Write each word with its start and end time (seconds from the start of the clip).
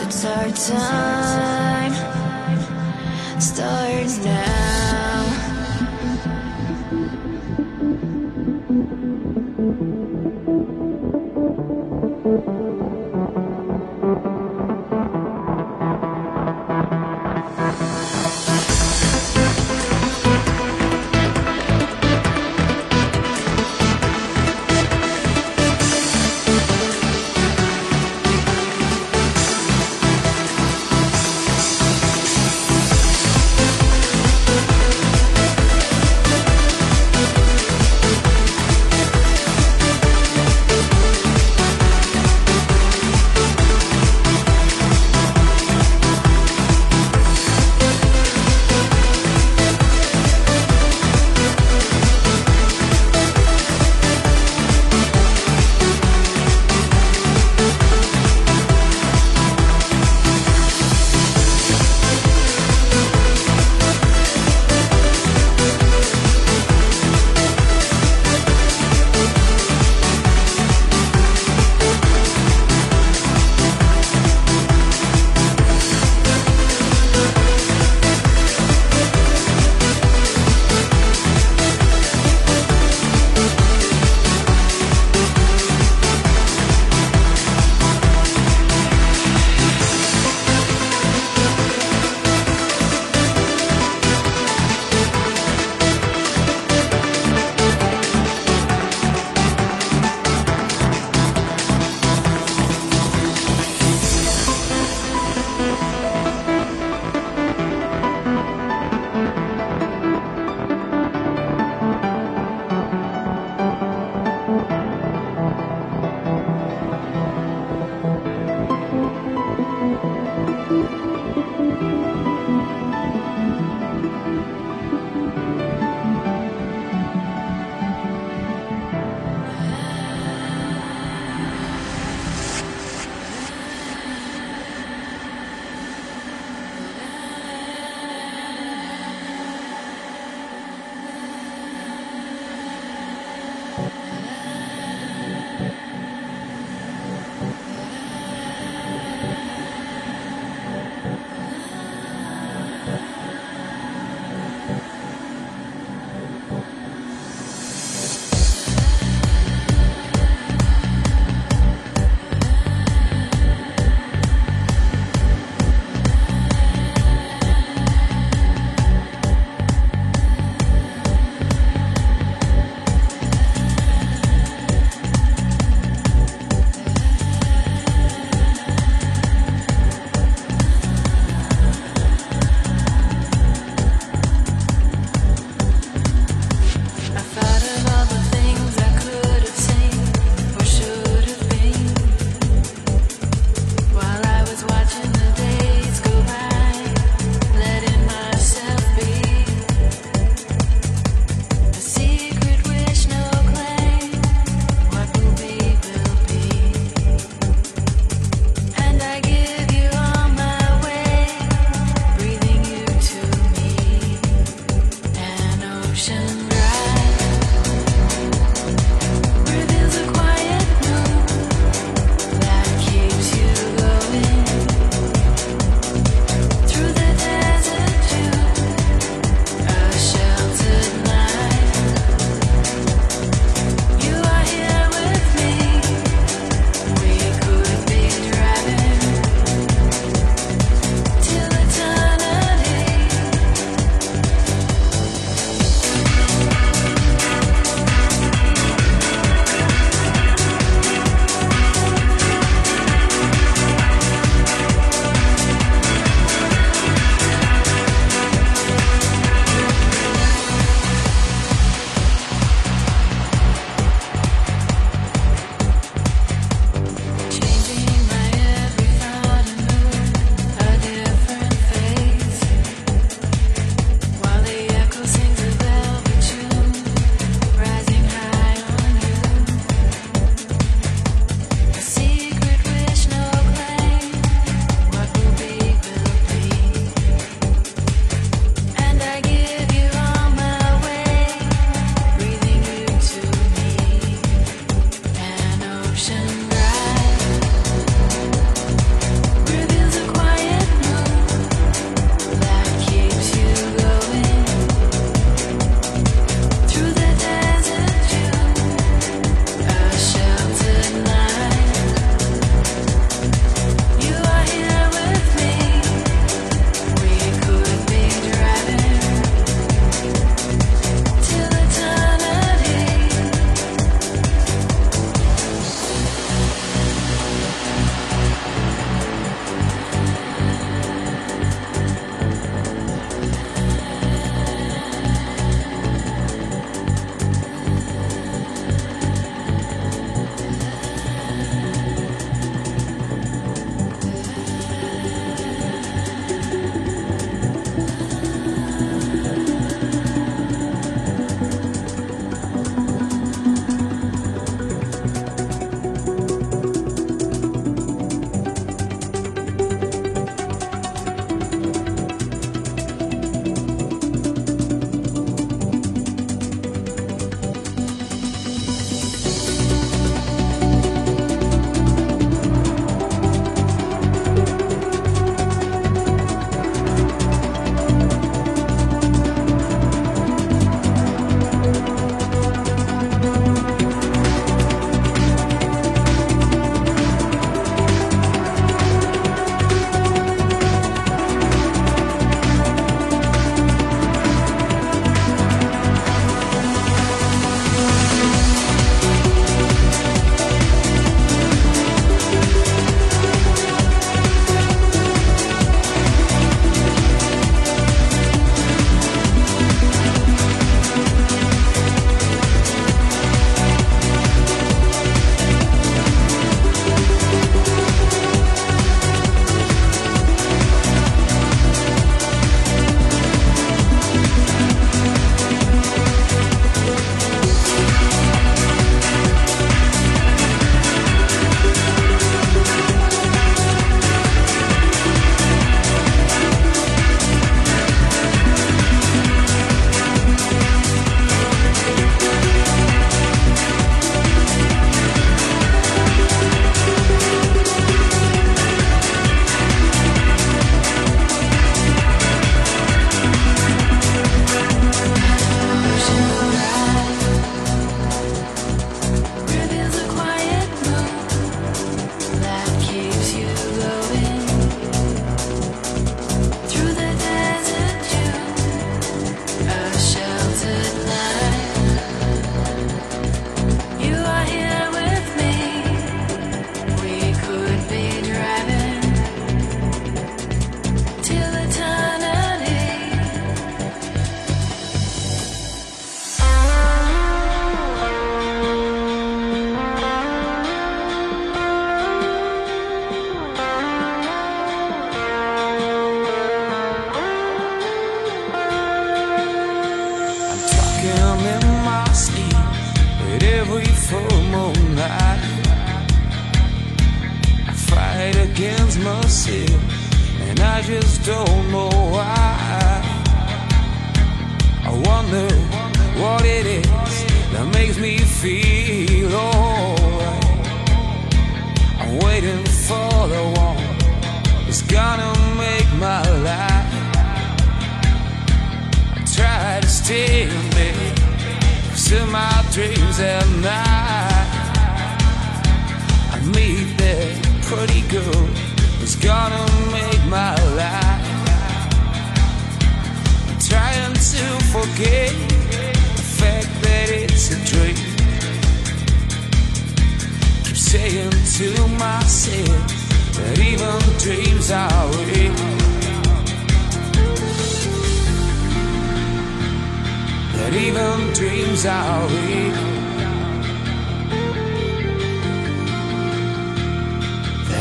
it's 0.00 0.24
our 0.24 0.48
time. 0.48 1.92
Start 3.40 4.24
now. 4.24 4.41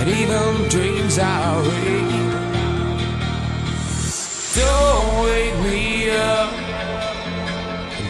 and 0.02 0.10
even 0.10 0.68
dreams 0.68 1.20
are 1.20 1.62
real. 1.62 2.32
Don't 4.56 5.24
wake 5.26 5.58
me 5.68 6.10
up, 6.10 6.52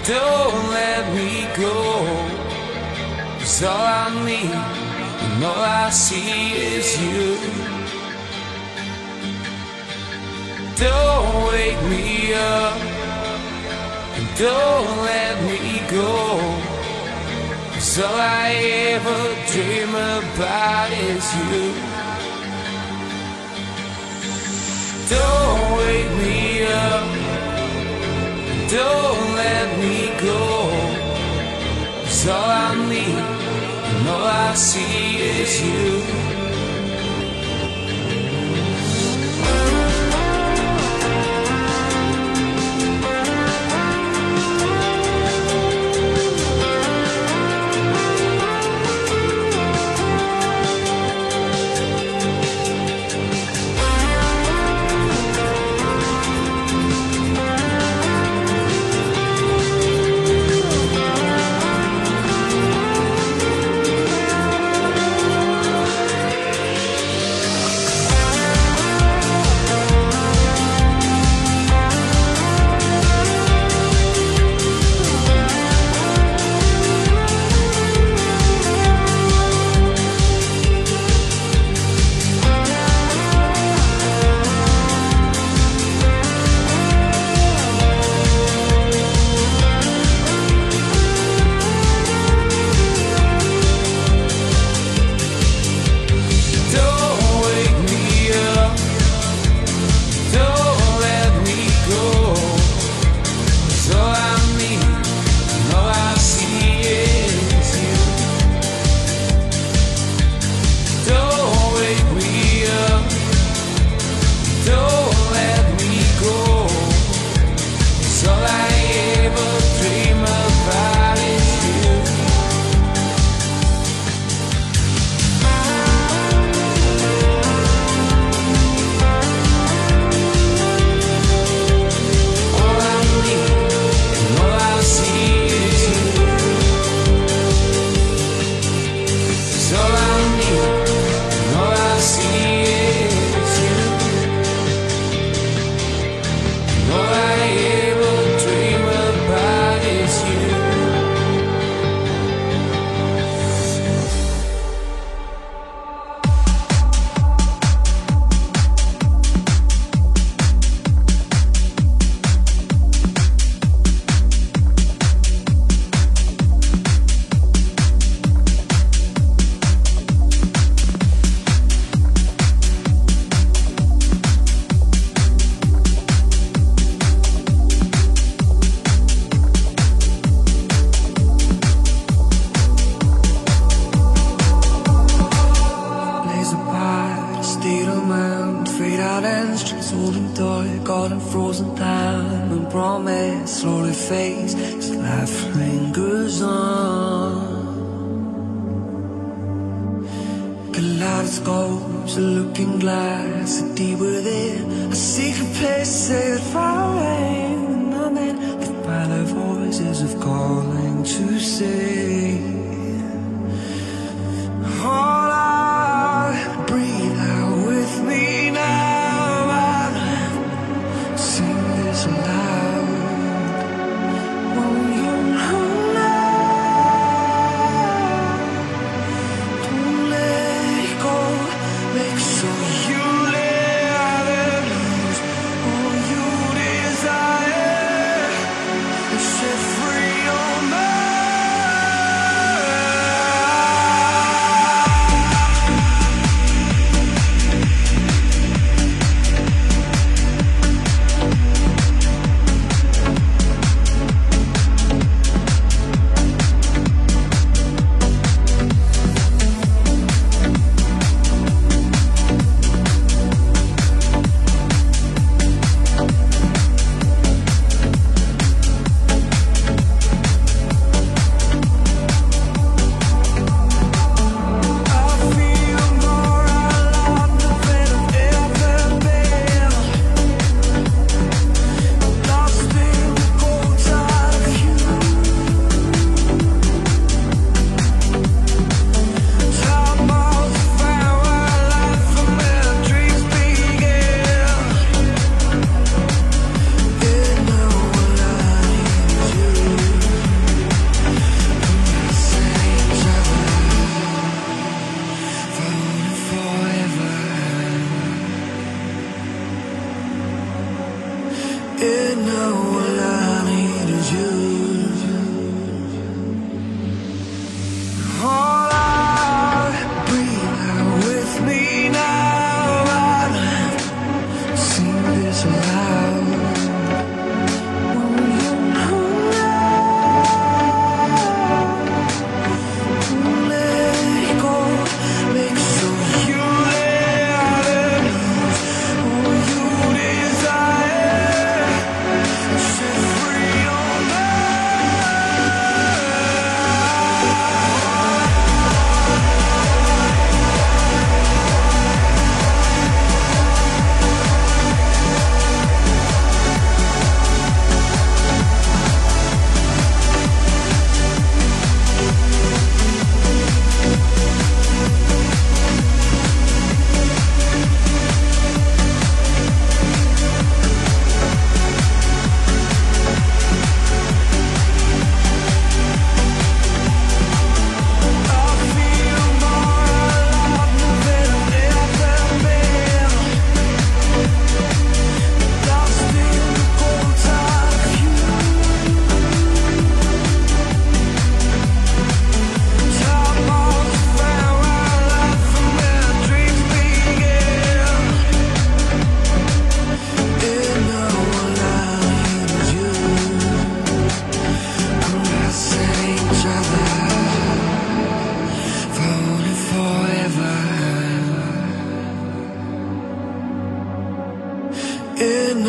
don't 0.08 0.70
let 0.70 1.04
me 1.14 1.48
go. 1.58 1.76
Cause 3.40 3.64
all 3.64 3.76
I 3.76 4.26
need 4.26 4.56
and 5.26 5.44
all 5.44 5.64
I 5.84 5.90
see 5.90 6.54
is 6.76 6.88
you. 7.02 7.36
Don't 10.78 11.52
wake 11.52 11.82
me 11.94 12.34
up, 12.34 12.78
and 14.18 14.28
don't 14.38 14.98
let 15.10 15.44
me 15.44 15.82
go. 15.92 16.71
So 17.84 18.06
all 18.06 18.16
I 18.16 18.52
ever 18.94 19.22
dream 19.52 19.90
about 19.90 20.92
is 20.92 21.26
you. 21.36 21.74
Don't 25.10 25.78
wake 25.78 26.12
me 26.22 26.64
up. 26.64 27.08
Don't 28.70 29.36
let 29.36 29.68
me 29.80 29.98
go. 30.22 30.42
So 32.06 32.32
all 32.32 32.50
I 32.50 32.76
need 32.88 33.18
and 33.18 34.08
all 34.08 34.26
I 34.26 34.54
see 34.54 35.18
is 35.18 35.52
you. 35.66 36.31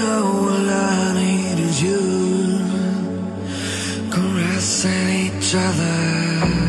all 0.04 0.68
I 0.70 1.14
need 1.14 1.58
is 1.58 1.82
you. 1.82 2.00
Caressing 4.10 5.08
each 5.08 5.54
other. 5.54 6.61